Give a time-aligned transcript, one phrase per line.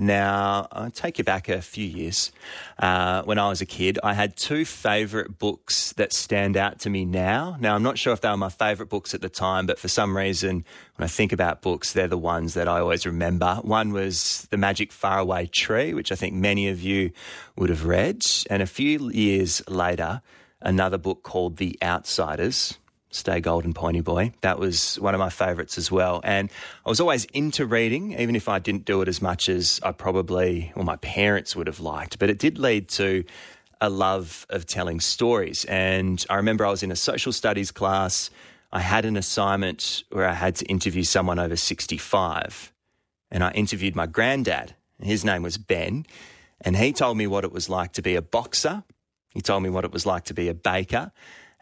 [0.00, 2.32] Now, I'll take you back a few years.
[2.78, 6.90] Uh, when I was a kid, I had two favourite books that stand out to
[6.90, 7.58] me now.
[7.60, 9.88] Now, I'm not sure if they were my favourite books at the time, but for
[9.88, 10.64] some reason,
[10.96, 13.56] when I think about books, they're the ones that I always remember.
[13.56, 17.10] One was The Magic Faraway Tree, which I think many of you
[17.56, 18.24] would have read.
[18.48, 20.22] And a few years later,
[20.62, 22.78] another book called The Outsiders,
[23.10, 24.32] Stay Golden Ponyboy.
[24.40, 26.20] That was one of my favourites as well.
[26.22, 26.50] And
[26.86, 29.92] I was always into reading, even if I didn't do it as much as I
[29.92, 32.18] probably, or my parents would have liked.
[32.20, 33.24] But it did lead to
[33.80, 35.64] a love of telling stories.
[35.64, 38.30] And I remember I was in a social studies class.
[38.72, 42.72] I had an assignment where I had to interview someone over 65.
[43.32, 44.74] And I interviewed my granddad.
[45.02, 46.06] His name was Ben.
[46.60, 48.84] And he told me what it was like to be a boxer.
[49.30, 51.10] He told me what it was like to be a baker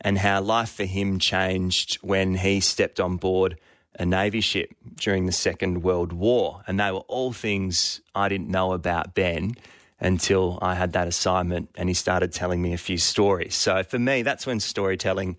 [0.00, 3.58] and how life for him changed when he stepped on board
[3.98, 6.62] a Navy ship during the Second World War.
[6.66, 9.56] And they were all things I didn't know about Ben
[10.00, 13.56] until I had that assignment and he started telling me a few stories.
[13.56, 15.36] So for me, that's when storytelling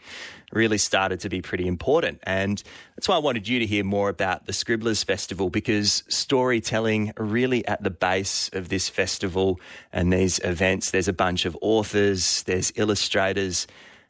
[0.52, 2.20] really started to be pretty important.
[2.24, 2.62] And
[2.96, 7.66] that's why I wanted you to hear more about the Scribblers Festival because storytelling really
[7.68, 9.60] at the base of this festival
[9.94, 10.92] and these events.
[10.92, 13.68] There's a bunch of authors, there's illustrators,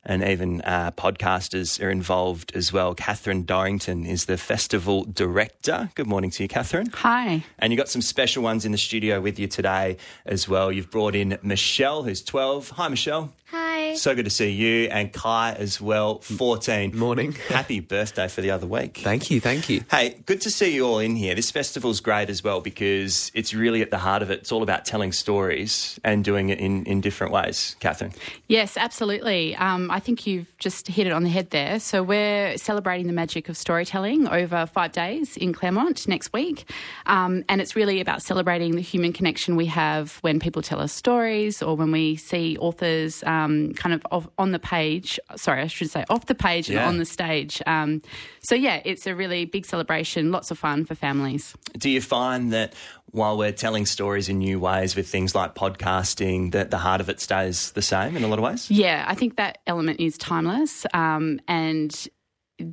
[0.10, 2.96] and even uh, podcasters are involved as well.
[2.96, 5.92] Catherine Dorrington is the festival director.
[5.94, 6.88] Good morning to you, Catherine.
[6.96, 7.46] Hi.
[7.60, 10.72] And you've got some special ones in the studio with you today as well.
[10.72, 12.72] You've brought in Michelle, who's 12.
[12.72, 13.32] Hi, Michelle.
[13.52, 13.69] Hi.
[13.96, 14.90] So good to see you.
[14.90, 16.98] And Kai as well, 14.
[16.98, 17.32] Morning.
[17.50, 19.00] Happy birthday for the other week.
[19.04, 19.84] Thank you, thank you.
[19.90, 21.36] Hey, good to see you all in here.
[21.36, 24.40] This festival's great as well because it's really at the heart of it.
[24.40, 27.76] It's all about telling stories and doing it in, in different ways.
[27.80, 28.14] Catherine.
[28.48, 29.56] Yes, absolutely.
[29.56, 31.80] Um, I think you've just hit it on the head there.
[31.80, 36.70] So we're celebrating the magic of storytelling over five days in Claremont next week.
[37.06, 40.92] Um, and it's really about celebrating the human connection we have when people tell us
[40.92, 45.20] stories or when we see authors um, kind of off, on the page.
[45.38, 46.80] Sorry, I should say off the page Yeah.
[46.82, 47.62] and on the stage.
[47.66, 48.02] Um,
[48.42, 51.56] so yeah, it's a really big celebration, lots of fun for families.
[51.78, 52.74] Do you find that
[53.12, 57.10] while we're telling stories in new ways with things like podcasting, that the heart of
[57.10, 58.70] it stays the same in a lot of ways?
[58.70, 60.86] Yeah, I think that element is timeless.
[60.94, 62.08] Um, and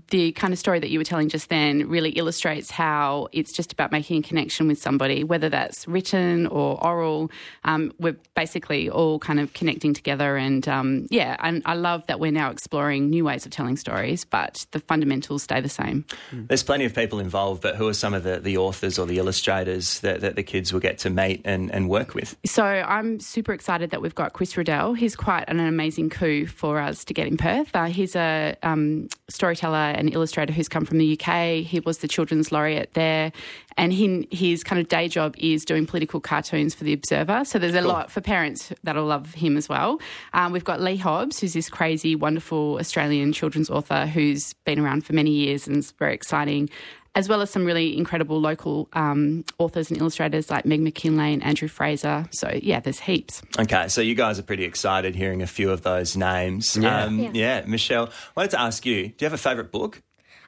[0.08, 3.72] the kind of story that you were telling just then really illustrates how it's just
[3.72, 7.30] about making a connection with somebody, whether that's written or oral.
[7.64, 10.36] Um, we're basically all kind of connecting together.
[10.36, 14.24] And um, yeah, and I love that we're now exploring new ways of telling stories,
[14.24, 16.04] but the fundamentals stay the same.
[16.32, 19.18] There's plenty of people involved, but who are some of the, the authors or the
[19.18, 22.36] illustrators that, that the kids will get to meet and, and work with?
[22.44, 24.94] So I'm super excited that we've got Chris Riddell.
[24.94, 27.74] He's quite an amazing coup for us to get in Perth.
[27.74, 31.64] Uh, he's a um, storyteller and illustrator who's come from the UK.
[31.64, 33.32] He was the children's laureate there,
[33.76, 37.44] and he, his kind of day job is doing political cartoons for the Observer.
[37.44, 40.00] So there's a lot for parents that'll love him as well.
[40.32, 45.04] Um, we've got Leigh Hobbs, who's this crazy, wonderful Australian children's author who's been around
[45.04, 46.70] for many years and is very exciting
[47.16, 51.43] as well as some really incredible local um, authors and illustrators like Meg McKinlay and
[51.43, 52.27] Andrew Fraser.
[52.31, 53.43] So, yeah, there's heaps.
[53.59, 56.77] Okay, so you guys are pretty excited hearing a few of those names.
[56.77, 57.04] Yeah.
[57.04, 57.31] Um, Yeah.
[57.32, 57.65] yeah.
[57.66, 60.03] Michelle, I wanted to ask you do you have a favourite book?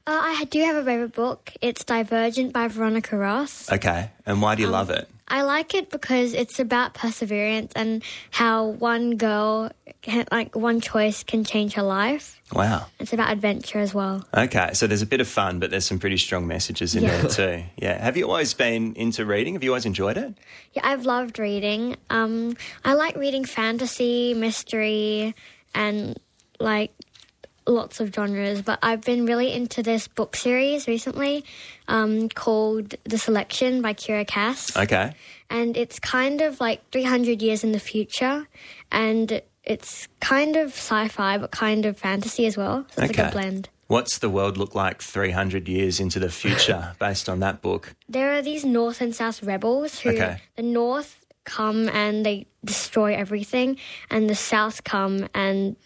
[0.06, 1.52] Uh, I do have a favorite book.
[1.60, 3.70] It's Divergent by Veronica Roth.
[3.72, 5.08] Okay, and why do you love it?
[5.28, 9.70] I like it because it's about perseverance and how one girl,
[10.02, 12.40] can, like one choice, can change her life.
[12.52, 12.86] Wow.
[12.98, 14.26] It's about adventure as well.
[14.34, 17.20] Okay, so there's a bit of fun, but there's some pretty strong messages in Yeah.
[17.22, 17.64] there too.
[17.76, 18.02] Yeah.
[18.02, 19.54] Have you always been into reading?
[19.54, 20.34] Have you always enjoyed it?
[20.72, 21.96] Yeah, I've loved reading.
[22.10, 25.34] Um, I like reading fantasy, mystery,
[25.74, 26.18] and
[26.58, 26.90] like
[27.68, 28.62] lots of genres.
[28.62, 31.44] But I've been really into this book series recently
[31.86, 34.76] um, called The Selection by Kiera Cass.
[34.76, 35.12] Okay.
[35.50, 38.46] and it's kind of like 300 years in the future
[38.92, 43.22] and it's kind of sci-fi but kind of fantasy as well so it's a Okay.
[43.24, 47.62] good blend What's the world look like 300 years into the future based on that
[47.62, 47.94] book?
[48.08, 50.36] there are these north and south rebels who Okay.
[50.56, 53.78] the north come and they destroy everything
[54.10, 55.76] and the south come and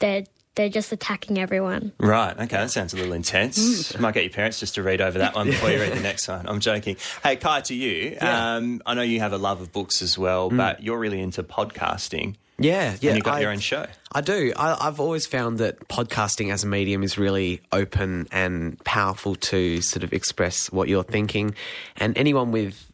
[0.00, 0.24] they're
[0.54, 2.34] they're just attacking everyone Right.
[2.36, 2.46] Okay.
[2.46, 3.98] That sounds a little intense.
[3.98, 6.28] Might get your parents just to read over that one before you read the next
[6.28, 6.46] one.
[6.48, 6.96] I'm joking.
[7.22, 8.12] Hey, Kai, to you.
[8.20, 8.56] Yeah.
[8.56, 11.42] Um, I know you have a love of books as well, but you're really into
[11.42, 12.36] podcasting.
[12.58, 13.10] Yeah, yeah.
[13.10, 13.86] and you've got I- your own show.
[14.12, 14.52] I do.
[14.56, 19.80] I, I've always found that podcasting as a medium is really open and powerful to
[19.80, 21.54] sort of express what you're thinking,
[21.96, 22.91] and anyone with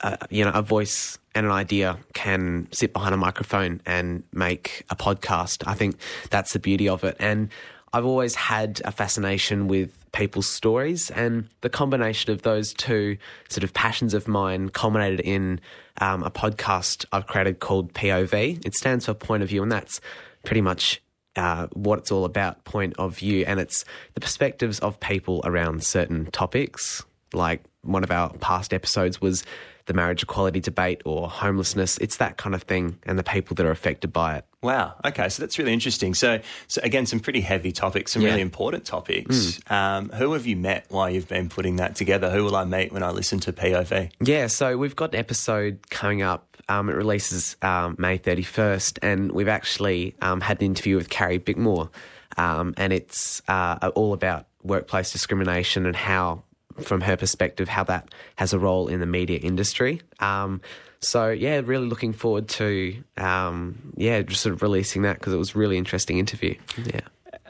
[0.00, 4.84] a, you know a voice and an idea can sit behind a microphone and make
[4.90, 5.64] a podcast.
[5.66, 5.96] I think
[6.30, 7.48] that's the beauty of it, and
[7.92, 11.10] I've always had a fascination with people's stories.
[11.10, 13.18] And the combination of those two
[13.48, 15.60] sort of passions of mine culminated in
[16.00, 18.64] um, a podcast I've created called POV.
[18.64, 20.00] It stands for point of view, and that's
[20.44, 21.02] pretty much
[21.36, 23.44] uh, what it's all about point of view.
[23.46, 23.84] And it's
[24.14, 27.04] the perspectives of people around certain topics.
[27.34, 29.44] Like one of our past episodes was
[29.86, 31.98] the marriage equality debate or homelessness.
[31.98, 34.44] It's that kind of thing and the people that are affected by it.
[34.62, 34.94] Wow.
[35.04, 36.14] Okay, so that's really interesting.
[36.14, 36.38] So,
[36.68, 38.28] so again, some pretty heavy topics, some Yeah.
[38.28, 39.58] really important topics.
[39.68, 42.30] Um, who have you met while you've been putting that together?
[42.30, 44.10] Who will I meet when I listen to POV?
[44.20, 46.56] Yeah, so we've got an episode coming up.
[46.68, 51.40] Um, it releases um, May 31st, and we've actually um, had an interview with Carrie
[51.40, 51.90] Bickmore,
[52.36, 56.44] um, and it's uh, all about workplace discrimination and how,
[56.80, 60.00] from her perspective, how that has a role in the media industry.
[60.20, 60.60] Um,
[61.00, 65.38] so yeah, really looking forward to um, yeah, just sort of releasing that because it
[65.38, 66.54] was a really interesting interview.
[66.84, 67.00] Yeah.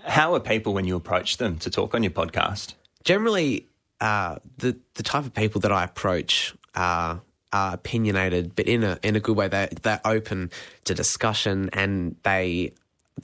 [0.04, 2.74] How are people when you approach them to talk on your podcast?
[3.04, 3.66] generally
[4.00, 7.20] uh, the the type of people that I approach are,
[7.52, 9.48] are opinionated, but in a in a good way.
[9.48, 10.50] They they're open
[10.84, 12.72] to discussion, and they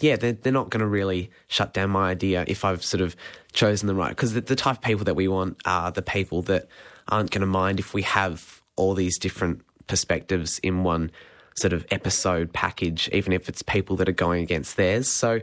[0.01, 3.17] yeah they're, they're not going to really shut down my idea if I've sort of
[3.53, 4.11] chosen them right.
[4.11, 6.69] Because the, the type of people that we want are the people that
[7.09, 11.11] aren't going to mind if we have all these different perspectives in one
[11.57, 15.09] sort of episode package, even if it's people that are going against theirs.
[15.09, 15.41] So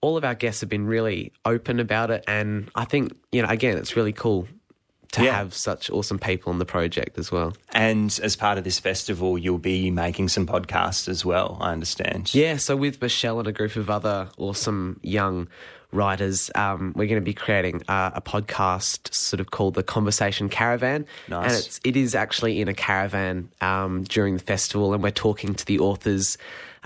[0.00, 3.48] all of our guests have been really open about it, and I think you know
[3.48, 4.46] again it's really cool
[5.16, 5.36] to Yeah.
[5.36, 7.54] have such awesome people on the project as well.
[7.72, 12.34] And as part of this festival, you'll be making some podcasts as well, I understand.
[12.34, 15.48] Yeah, so with Michelle and a group of other awesome young
[15.92, 20.48] writers, um, we're going to be creating uh, a podcast sort of called the Conversation
[20.48, 21.44] Caravan, Nice.
[21.44, 25.54] and it's it is actually in a caravan um, during the festival, and we're talking
[25.54, 26.38] to the authors.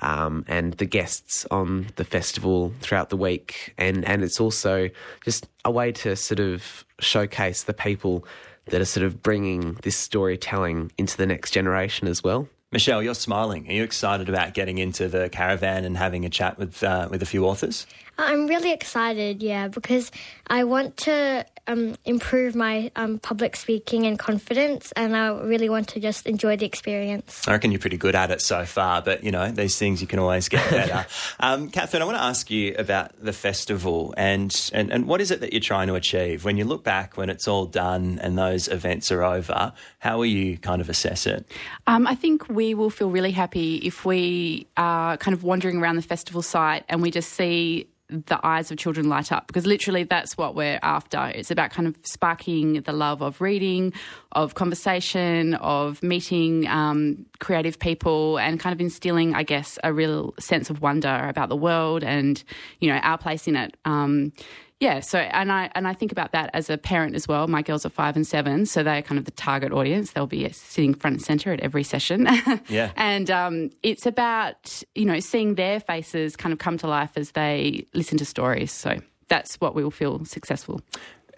[0.02, 4.88] Um, and the guests on the festival throughout the week, and and it's also
[5.22, 8.24] just a way to sort of showcase the people
[8.66, 12.48] that are sort of bringing this storytelling into the next generation as well.
[12.72, 13.68] Michelle, you're smiling.
[13.68, 17.20] Are you excited about getting into the caravan and having a chat with uh, with
[17.20, 17.84] a few authors?
[18.16, 20.12] I'm really excited, yeah, because
[20.46, 25.88] I want to um, improve my um, public speaking and confidence, and I really want
[25.88, 27.46] to just enjoy the experience.
[27.46, 30.06] I reckon you're pretty good at it so far, but you know these things you
[30.06, 31.06] can always get better.
[31.40, 35.30] um, Catherine, I want to ask you about the festival and, and and what is
[35.30, 38.38] it that you're trying to achieve when you look back when it's all done and
[38.38, 39.72] those events are over.
[39.98, 41.46] How will you kind of assess it?
[41.86, 45.96] Um, I think we will feel really happy if we are kind of wandering around
[45.96, 50.04] the festival site and we just see the eyes of children light up because literally
[50.04, 51.32] that's what we're after.
[51.34, 53.92] It's about kind of sparking the love of reading,
[54.32, 60.34] of conversation, of meeting um, creative people, and kind of instilling, I guess, a real
[60.38, 62.42] sense of wonder about the world and
[62.80, 63.76] you know our place in it.
[63.84, 64.32] Um,
[64.80, 67.46] yeah, so and I and I think about that as a parent as well.
[67.46, 70.12] My girls are five and seven, so they're kind of the target audience.
[70.12, 72.26] They'll be sitting front and center at every session.
[72.68, 72.92] Yeah.
[72.96, 77.32] and um, it's about you know seeing their faces kind of come to life as
[77.32, 78.72] they listen to stories.
[78.72, 80.80] So that's what we will feel successful.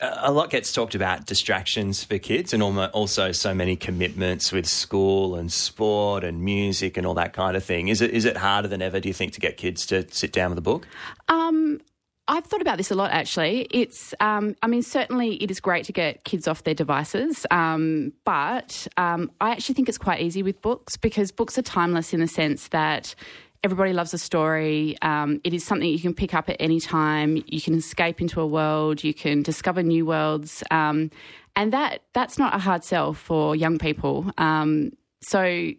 [0.02, 5.36] A lot gets talked about distractions for kids and also so many commitments with school
[5.36, 7.88] and sport and music and all that kind of thing.
[7.88, 10.32] Is it is it harder than ever, do you think, to get kids to sit
[10.32, 10.88] down with a book?
[11.28, 11.80] Um,
[12.28, 13.66] I've thought about this a lot actually.
[13.70, 18.12] It's, um, I mean, certainly it is great to get kids off their devices, um,
[18.24, 22.20] but um, I actually think it's quite easy with books because books are timeless in
[22.20, 23.14] the sense that
[23.64, 24.96] everybody loves a story.
[25.02, 27.42] Um, it is something you can pick up at any time.
[27.46, 29.04] You can escape into a world.
[29.04, 31.10] You can discover new worlds, um,
[31.54, 34.30] and that that's not a hard sell for young people.
[34.38, 35.70] Um, so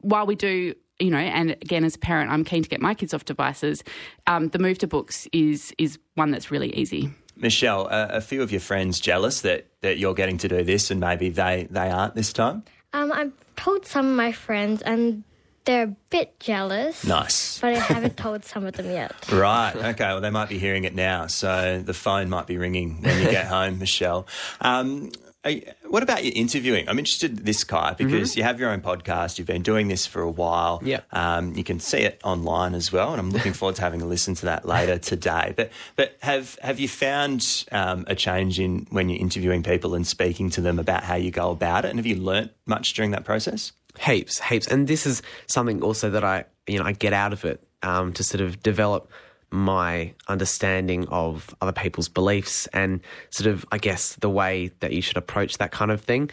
[0.00, 2.92] while we do you know, and again, as a parent, I'm keen to get my
[2.92, 3.84] kids off devices.
[4.26, 7.10] Um, the move to books is is one that's really easy.
[7.36, 10.90] Michelle, uh, a few of your friends jealous that, that you're getting to do this
[10.90, 12.64] and maybe they, they aren't this time?
[12.92, 15.22] Um, I've told some of my friends, and
[15.68, 17.04] they're a bit jealous.
[17.06, 17.60] Nice.
[17.60, 19.12] But I haven't told some of them yet.
[19.30, 19.74] Right.
[19.76, 20.06] Okay.
[20.06, 23.30] Well, they might be hearing it now, so the phone might be ringing when you
[23.30, 24.26] get home, Michelle.
[24.62, 25.12] Um,
[25.46, 26.88] you- what about your interviewing?
[26.88, 29.38] I'm interested in this, Kai, because you have your own podcast.
[29.38, 30.80] You've been doing this for a while.
[30.84, 31.06] Yep.
[31.12, 34.06] Um, you can see it online as well, and I'm looking forward to having a
[34.06, 35.54] listen to that later today.
[35.56, 40.06] But but have have you found um, a change in when you're interviewing people and
[40.06, 41.88] speaking to them about how you go about it?
[41.90, 43.72] And have you learnt much during that process?
[44.00, 47.44] Heaps, heaps, and this is something also that I, you know, I get out of
[47.44, 49.10] it um, to sort of develop
[49.50, 53.00] my understanding of other people's beliefs and
[53.30, 56.30] sort of, I guess, the way that you should approach that kind of thing.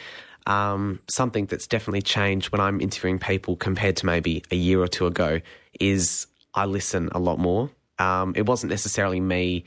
[0.47, 4.87] Um, something that's definitely changed when I'm interviewing people compared to maybe a year or
[4.87, 5.41] two ago
[5.79, 7.69] is I listen a lot more.
[7.97, 9.63] Um, it wasn't necessarily me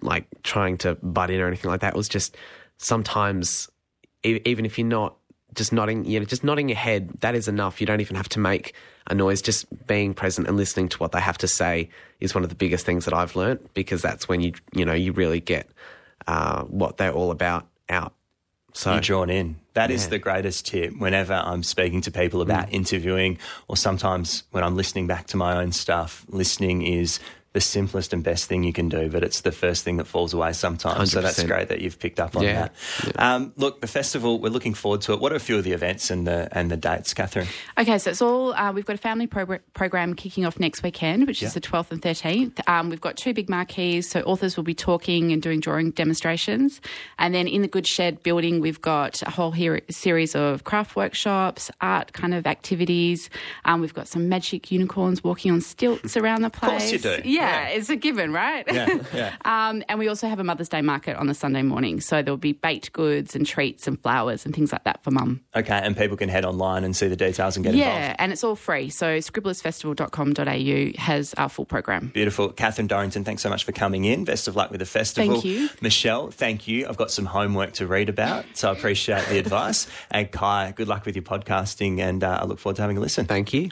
[0.00, 1.94] like trying to butt in or anything like that.
[1.94, 2.36] It was just
[2.78, 3.70] sometimes,
[4.24, 5.16] e- even if you're not
[5.54, 7.80] just nodding, you know, just nodding your head, that is enough.
[7.80, 8.74] You don't even have to make
[9.06, 9.42] a noise.
[9.42, 11.88] Just being present and listening to what they have to say
[12.20, 14.94] is one of the biggest things that I've learnt because that's when you, you know,
[14.94, 15.68] you really get
[16.26, 18.14] uh, what they're all about out.
[18.74, 19.56] So You're drawn in.
[19.74, 20.10] That is Yeah.
[20.10, 20.96] the greatest tip.
[20.98, 22.72] Whenever I'm speaking to people about Mm.
[22.72, 27.18] interviewing, or sometimes when I'm listening back to my own stuff, listening is
[27.52, 30.32] the simplest and best thing you can do, but it's the first thing that falls
[30.32, 31.12] away sometimes.
[31.12, 32.68] So that's great that you've picked up on Yeah.
[33.04, 33.20] that.
[33.20, 35.20] Um, look, the festival, we're looking forward to it.
[35.20, 37.46] What are a few of the events and the and the dates, Catherine?
[37.78, 38.54] Okay, so it's all.
[38.54, 41.48] Uh, we've got a family progr- program kicking off next weekend, which Yeah.
[41.48, 42.60] is the 12th and 13th.
[42.66, 46.80] Um, we've got two big marquees, so authors will be talking and doing drawing demonstrations.
[47.18, 50.96] And then in the Good Shed building, we've got a whole here- series of craft
[50.96, 53.28] workshops, art kind of activities.
[53.66, 56.92] Um, we've got some magic unicorns walking on stilts around the place.
[56.92, 57.28] Of course you do.
[57.28, 57.68] Yeah, Yeah.
[57.68, 58.64] it's a given, right?
[58.72, 59.34] Yeah, yeah.
[59.44, 62.36] um, and we also have a Mother's Day market on the Sunday morning, so there'll
[62.36, 65.40] be baked goods and treats and flowers and things like that for mum.
[65.54, 68.02] Okay, and people can head online and see the details and get Yeah, involved.
[68.04, 68.88] Yeah, and it's all free.
[68.90, 72.08] So scribblersfestival.com.au has our full program.
[72.14, 72.50] Beautiful.
[72.50, 74.24] Catherine Dorrington, thanks so much for coming in.
[74.24, 75.32] Best of luck with the festival.
[75.40, 75.68] Thank you.
[75.80, 76.86] Michelle, thank you.
[76.88, 79.86] I've got some homework to read about, so I appreciate the advice.
[80.10, 83.00] And Kai, good luck with your podcasting, and uh, I look forward to having a
[83.00, 83.24] listen.
[83.26, 83.70] thank you.